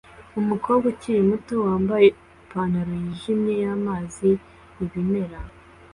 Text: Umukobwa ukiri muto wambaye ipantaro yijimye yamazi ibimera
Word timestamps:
Umukobwa 0.39 0.85
ukiri 0.93 1.21
muto 1.29 1.53
wambaye 1.65 2.07
ipantaro 2.43 2.91
yijimye 3.01 3.53
yamazi 3.63 4.29
ibimera 4.83 5.39